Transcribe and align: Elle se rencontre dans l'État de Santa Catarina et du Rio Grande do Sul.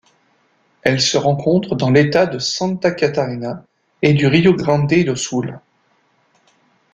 Elle 0.81 0.99
se 0.99 1.15
rencontre 1.15 1.75
dans 1.75 1.91
l'État 1.91 2.25
de 2.25 2.39
Santa 2.39 2.89
Catarina 2.89 3.63
et 4.01 4.13
du 4.15 4.25
Rio 4.25 4.55
Grande 4.55 4.89
do 4.89 5.13
Sul. 5.15 5.59